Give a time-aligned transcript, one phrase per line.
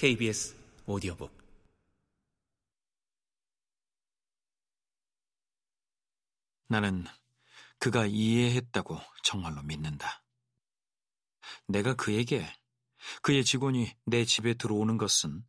[0.00, 1.30] KBS 오디오북
[6.68, 7.04] 나는
[7.78, 10.24] 그가 이해했다고 정말로 믿는다.
[11.66, 12.50] 내가 그에게
[13.20, 15.44] 그의 직원이 내 집에 들어오는 것은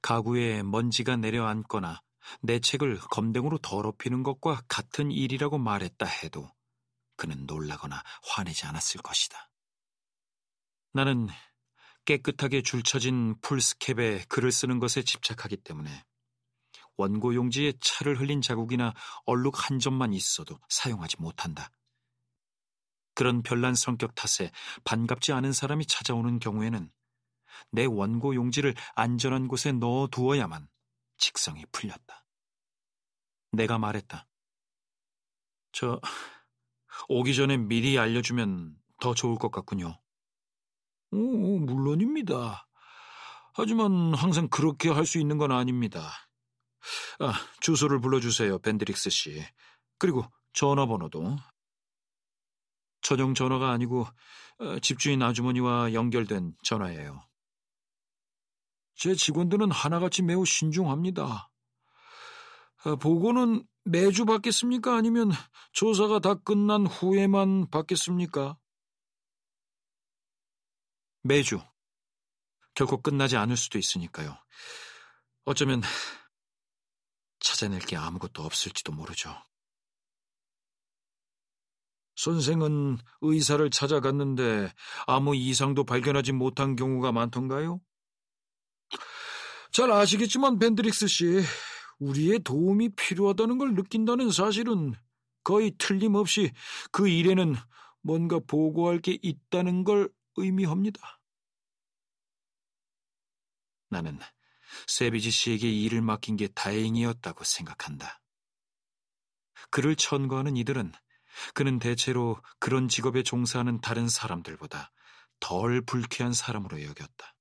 [0.00, 2.00] 가구에 먼지가 내려앉거나
[2.40, 6.48] 내 책을 검댕으로 더럽히는 것과 같은 일이라고 말했다 해도
[7.16, 9.50] 그는 놀라거나 화내지 않았을 것이다.
[10.92, 11.26] 나는
[12.08, 16.06] 깨끗하게 줄쳐진 풀스캡에 글을 쓰는 것에 집착하기 때문에
[16.96, 18.94] 원고 용지에 차를 흘린 자국이나
[19.26, 21.70] 얼룩 한 점만 있어도 사용하지 못한다.
[23.14, 24.50] 그런 별난 성격 탓에
[24.84, 26.90] 반갑지 않은 사람이 찾아오는 경우에는
[27.72, 30.66] 내 원고 용지를 안전한 곳에 넣어 두어야만
[31.18, 32.24] 직성이 풀렸다.
[33.52, 34.26] 내가 말했다.
[35.72, 36.00] 저,
[37.08, 40.00] 오기 전에 미리 알려주면 더 좋을 것 같군요.
[41.10, 42.66] 오, 물론입니다.
[43.54, 46.10] 하지만 항상 그렇게 할 수 있는 건 아닙니다.
[47.18, 49.44] 아, 주소를 불러주세요, 벤드릭스 씨.
[49.98, 51.36] 그리고 전화번호도.
[53.00, 54.06] 전용 전화가 아니고
[54.58, 57.20] 어, 집주인 아주머니와 연결된 전화예요.
[58.96, 61.50] 제 직원들은 하나같이 매우 신중합니다.
[62.84, 64.96] 아, 보고는 매주 받겠습니까?
[64.96, 65.30] 아니면
[65.72, 68.56] 조사가 다 끝난 후에만 받겠습니까?
[71.22, 71.60] 매주.
[72.74, 74.36] 결코 끝나지 않을 수도 있으니까요.
[75.44, 75.82] 어쩌면
[77.40, 79.34] 찾아낼 게 아무것도 없을지도 모르죠.
[82.16, 84.72] 선생은 의사를 찾아갔는데
[85.06, 87.80] 아무 이상도 발견하지 못한 경우가 많던가요?
[89.70, 91.40] 잘 아시겠지만 벤드릭스 씨,
[92.00, 94.94] 우리의 도움이 필요하다는 걸 느낀다는 사실은
[95.44, 96.52] 거의 틀림없이
[96.90, 97.54] 그 일에는
[98.02, 100.10] 뭔가 보고할 게 있다는 걸
[100.42, 101.20] 의미합니다.
[103.88, 104.18] 나는
[104.86, 108.20] 세비지 씨에게 일을 맡긴 게 다행이었다고 생각한다.
[109.70, 110.92] 그를 천거하는 이들은
[111.54, 114.92] 그는 대체로 그런 직업에 종사하는 다른 사람들보다
[115.40, 117.34] 덜 불쾌한 사람으로 여겼다.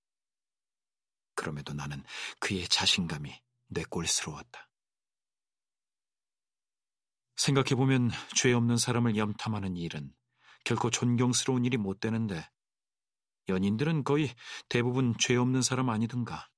[1.35, 2.03] 그럼에도 나는
[2.39, 3.33] 그의 자신감이
[3.67, 4.69] 뇌꼴스러웠다.
[7.35, 10.13] 생각해보면 죄 없는 사람을 염탐하는 일은
[10.63, 12.49] 결코 존경스러운 일이 못 되는데
[13.49, 14.33] 연인들은 거의
[14.69, 16.49] 대부분 죄 없는 사람 아니든가.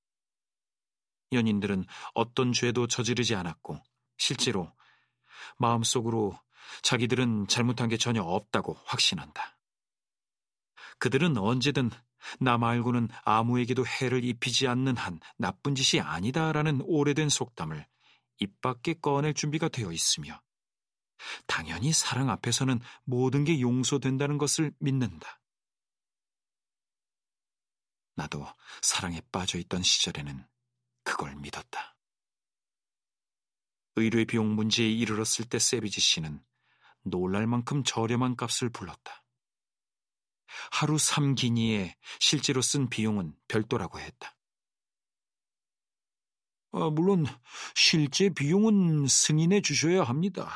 [1.32, 3.82] 연인들은 어떤 죄도 저지르지 않았고
[4.18, 4.72] 실제로
[5.58, 6.38] 마음속으로
[6.82, 9.58] 자기들은 잘못한 게 전혀 없다고 확신한다.
[10.98, 11.92] 그들은 언제든
[12.40, 17.88] 나 말고는 아무에게도 해를 입히지 않는 한 나쁜 짓이 아니다라는 오래된 속담을
[18.40, 20.42] 입 밖에 꺼낼 준비가 되어 있으며
[21.48, 25.39] 당연히 사랑 앞에서는 모든 게 용서된다는 것을 믿는다.
[28.20, 28.46] 나도
[28.82, 30.46] 사랑에 빠져 있던 시절에는
[31.04, 31.96] 그걸 믿었다.
[33.96, 36.44] 의뢰 비용 문제에 이르렀을 때 세비지 씨는
[37.04, 39.24] 놀랄 만큼 저렴한 값을 불렀다.
[40.72, 44.36] 하루 3기니에 실제로 쓴 비용은 별도라고 했다.
[46.74, 47.26] 아, 물론
[47.74, 50.52] 실제 비용은 승인해 주셔야 합니다.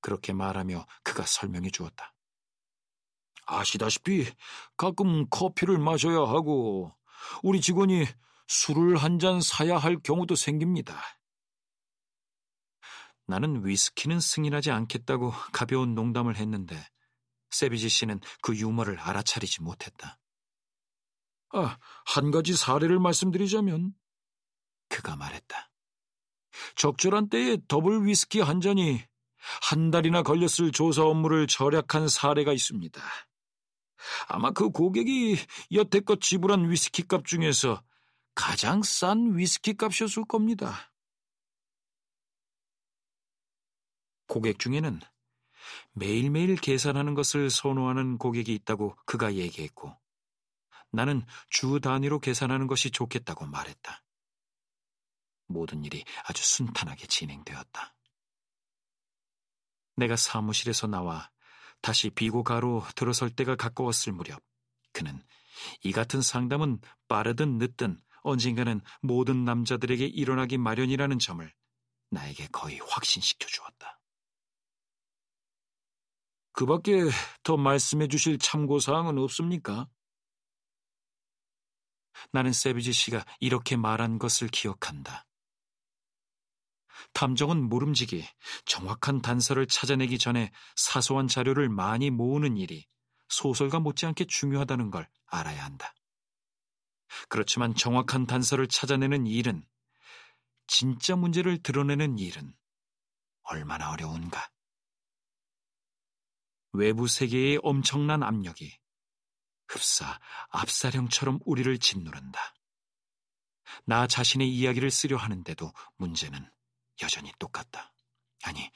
[0.00, 2.14] 그렇게 말하며 그가 설명해 주었다.
[3.48, 4.26] 아시다시피
[4.76, 6.92] 가끔 커피를 마셔야 하고
[7.42, 8.06] 우리 직원이
[8.46, 11.00] 술을 한 잔 사야 할 경우도 생깁니다.
[13.26, 16.82] 나는 위스키는 승인하지 않겠다고 가벼운 농담을 했는데
[17.50, 20.18] 세비지 씨는 그 유머를 알아차리지 못했다.
[21.52, 23.94] 아, 한 가지 사례를 말씀드리자면
[24.88, 25.70] 그가 말했다.
[26.76, 29.02] 적절한 때에 더블 위스키 한 잔이
[29.62, 33.00] 한 달이나 걸렸을 조사 업무를 절약한 사례가 있습니다.
[34.26, 35.36] 아마 그 고객이
[35.72, 37.82] 여태껏 지불한 위스키 값 중에서
[38.34, 40.92] 가장 싼 위스키 값이었을 겁니다.
[44.26, 45.00] 고객 중에는
[45.92, 49.96] 매일매일 계산하는 것을 선호하는 고객이 있다고 그가 얘기했고,
[50.90, 54.02] 나는 주 단위로 계산하는 것이 좋겠다고 말했다.
[55.46, 57.94] 모든 일이 아주 순탄하게 진행되었다.
[59.96, 61.30] 내가 사무실에서 나와
[61.80, 64.42] 다시 비고가로 들어설 때가 가까웠을 무렵
[64.92, 65.22] 그는
[65.82, 71.52] 이 같은 상담은 빠르든 늦든 언젠가는 모든 남자들에게 일어나기 마련이라는 점을
[72.10, 74.00] 나에게 거의 확신시켜 주었다.
[76.52, 77.04] 그 밖에
[77.44, 79.88] 더 말씀해 주실 참고사항은 없습니까?
[82.32, 85.27] 나는 세비지 씨가 이렇게 말한 것을 기억한다.
[87.12, 88.24] 탐정은 모름지기
[88.64, 92.86] 정확한 단서를 찾아내기 전에 사소한 자료를 많이 모으는 일이
[93.28, 95.94] 소설가 못지않게 중요하다는 걸 알아야 한다.
[97.28, 99.64] 그렇지만 정확한 단서를 찾아내는 일은
[100.66, 102.54] 진짜 문제를 드러내는 일은
[103.42, 104.50] 얼마나 어려운가.
[106.72, 108.78] 외부 세계의 엄청난 압력이
[109.68, 110.18] 흡사
[110.50, 112.54] 압사령처럼 우리를 짓누른다.
[113.84, 116.50] 나 자신의 이야기를 쓰려 하는데도 문제는
[117.02, 117.94] 여전히 똑같다.
[118.42, 118.70] 아니,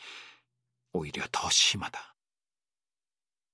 [0.93, 2.17] 오히려 더 심하다.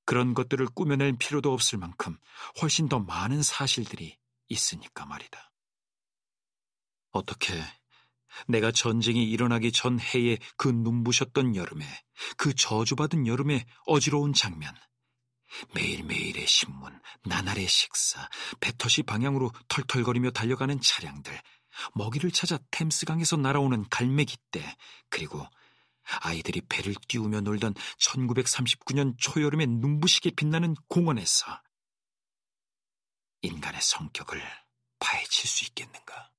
[0.05, 2.19] 그런 것들을 꾸며낼 필요도 없을 만큼
[2.63, 4.17] 훨씬 더 많은 사실들이
[4.49, 5.53] 있으니까 말이다.
[7.11, 7.63] 어떻게
[8.47, 11.85] 내가 전쟁이 일어나기 전 해에 그 눈부셨던 여름에,
[12.37, 14.75] 그 저주받은 여름의 어지러운 장면,
[15.75, 18.29] 매일매일의 신문, 나날의 식사,
[18.61, 21.41] 배터시 방향으로 털털거리며 달려가는 차량들,
[21.95, 24.77] 먹이를 찾아 템스강에서 날아오는 갈매기떼,
[25.09, 25.47] 그리고
[26.21, 31.61] 아이들이 배를 띄우며 놀던 1939년 초여름의 눈부시게 빛나는 공원에서
[33.43, 34.43] 인간의 성격을
[34.99, 36.33] 파헤칠 수 있겠는가?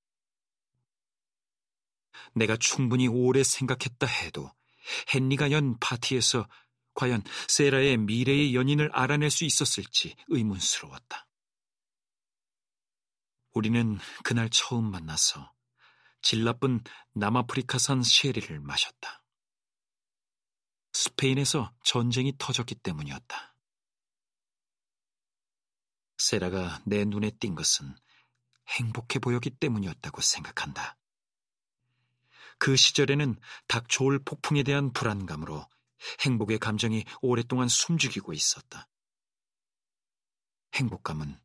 [2.33, 4.51] 내가 충분히 오래 생각했다 해도
[5.13, 6.47] 헨리가 연 파티에서
[6.93, 11.28] 과연 세라의 미래의 연인을 알아낼 수 있었을지 의문스러웠다.
[13.53, 15.53] 우리는 그날 처음 만나서
[16.21, 16.81] 질 나쁜
[17.13, 19.23] 남아프리카산 쉐리를 마셨다.
[20.93, 23.55] 스페인에서 전쟁이 터졌기 때문이었다.
[26.17, 27.95] 세라가 내 눈에 띈 것은
[28.67, 30.97] 행복해 보였기 때문이었다고 생각한다.
[32.57, 35.65] 그 시절에는 닥쳐올 폭풍에 대한 불안감으로
[36.21, 38.87] 행복의 감정이 오랫동안 숨죽이고 있었다.
[40.75, 41.39] 행복감은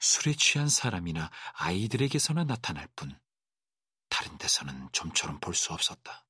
[0.00, 3.18] 술에 취한 사람이나 아이들에게서나 나타날 뿐
[4.08, 6.26] 다른 데서는 좀처럼 볼 수 없었다.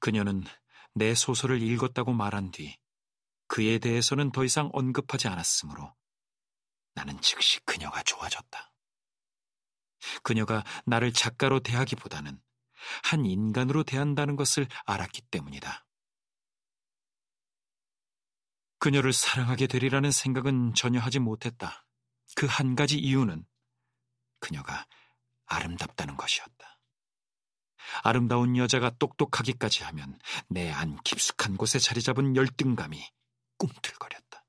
[0.00, 0.44] 그녀는
[0.94, 2.76] 내 소설을 읽었다고 말한 뒤
[3.46, 5.94] 그에 대해서는 더 이상 언급하지 않았으므로
[6.94, 8.72] 나는 즉시 그녀가 좋아졌다.
[10.22, 12.40] 그녀가 나를 작가로 대하기보다는
[13.04, 15.86] 한 인간으로 대한다는 것을 알았기 때문이다.
[18.82, 21.86] 그녀를 사랑하게 되리라는 생각은 전혀 하지 못했다.
[22.34, 23.46] 그 한 가지 이유는
[24.40, 24.86] 그녀가
[25.46, 26.80] 아름답다는 것이었다.
[28.02, 30.18] 아름다운 여자가 똑똑하기까지 하면
[30.48, 33.00] 내 안 깊숙한 곳에 자리 잡은 열등감이
[33.56, 34.41] 꿈틀거렸다.